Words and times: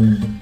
Name 0.00 0.40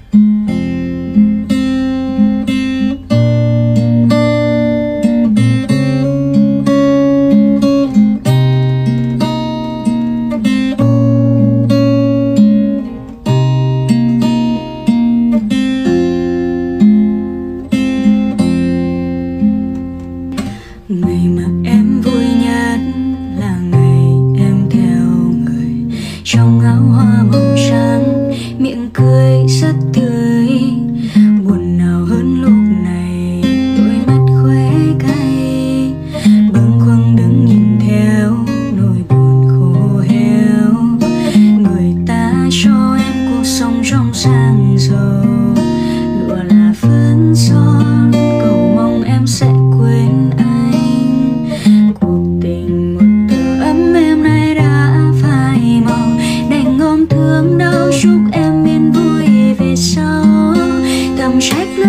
cười 28.99 29.45
rất 29.47 29.75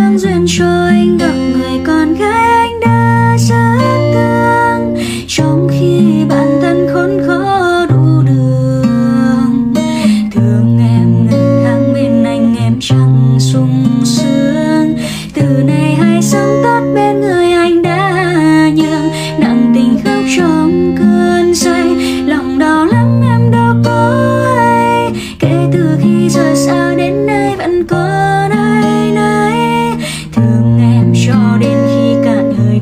tương 0.01 0.19
duyên 0.19 0.45
cho 0.49 0.65
anh 0.65 1.19
gặp 1.19 1.33
người 1.33 1.81
con 1.87 2.15
gái 2.15 2.50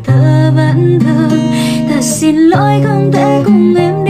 thơ 0.09 0.53
vẫn 0.57 0.99
thương 1.01 1.53
thật 1.89 2.01
xin 2.01 2.37
lỗi 2.37 2.83
không 2.85 3.13
thể 3.13 3.43
cùng 3.45 3.75
em 3.75 4.05
đi 4.05 4.08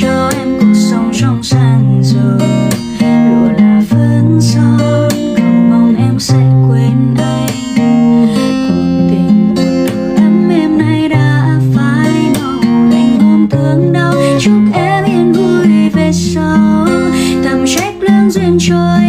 cho 0.00 0.30
em 0.36 0.58
cuộc 0.60 0.74
sống 0.74 1.10
trong 1.14 1.42
sang 1.42 2.00
giờ 2.02 2.38
lụa 3.00 3.50
là 3.58 3.82
vẫn 3.90 4.40
son 4.40 5.08
còn 5.36 5.70
mong 5.70 5.96
em 5.96 6.18
sẽ 6.18 6.34
quên 6.68 7.14
anh 7.16 7.48
cuộc 7.76 9.08
tình 9.10 9.54
buồn 9.54 10.14
lắm 10.16 10.48
em 10.50 10.78
nay 10.78 11.08
đã 11.08 11.60
phai 11.74 12.10
màu 12.40 12.60
anh 12.92 13.18
ôm 13.20 13.48
thương 13.50 13.92
đau 13.92 14.14
chúc 14.40 14.62
em 14.74 15.04
yên 15.04 15.32
vui 15.32 15.88
về 15.88 16.12
sau 16.12 16.86
thầm 17.44 17.64
trách 17.66 17.94
lương 18.00 18.30
duyên 18.30 18.58
trôi 18.60 19.03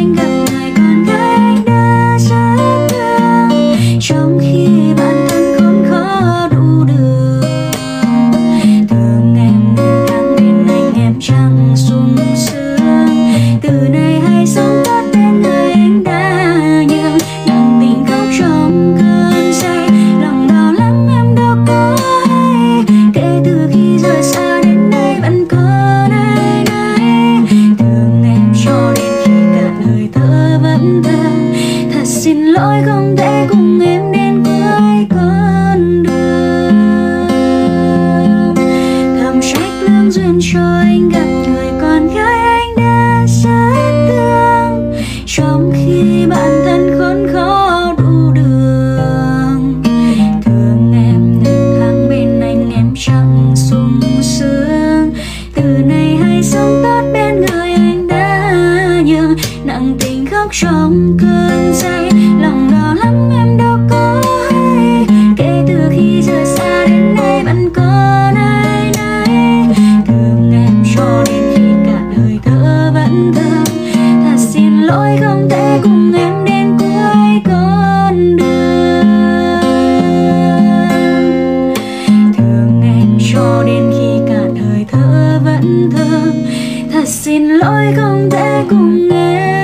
lỗi 32.56 32.82
không 32.86 33.16
thể 33.18 33.48
cùng 33.50 33.80
em 33.80 34.12
đến 34.12 34.44
cuối 34.44 35.08
con 35.10 36.04
đường. 36.04 36.86
Thầm 39.20 39.42
trách 39.42 39.82
lương 39.82 40.12
duyên 40.12 40.40
cho 40.54 40.60
anh 40.60 41.10
gặp 41.10 41.26
người 41.48 41.68
con 41.82 42.08
gái 42.08 42.40
anh 42.40 42.76
đã 42.78 43.26
rất 43.28 43.76
thương. 44.08 44.94
Trong 45.26 45.72
khi 45.74 46.26
bản 46.30 46.62
thân 46.66 46.96
khốn 47.00 47.28
khó 47.34 47.94
đủ 47.98 48.32
đường, 48.34 49.84
thương 50.46 50.94
em 50.94 51.44
ngày 51.44 51.80
tháng 51.80 52.10
bên 52.10 52.42
anh 52.42 52.72
em 52.72 52.94
chẳng 52.96 53.54
sung 53.56 54.00
sướng. 54.22 55.14
Từ 55.56 55.64
nay 55.64 56.18
hãy 56.22 56.44
sống 56.44 56.82
tốt 56.84 57.02
bên 57.14 57.36
người 57.36 57.72
anh 57.72 58.08
đã 58.08 58.52
nhường, 59.06 59.36
nặng 59.64 59.98
tình 60.00 60.26
khóc 60.26 60.50
trong 60.52 61.18
cơn 61.22 61.74
say 61.74 62.12
tôi 87.76 87.94
không 87.96 88.30
thể 88.32 88.66
cùng 88.70 89.10
em 89.10 89.55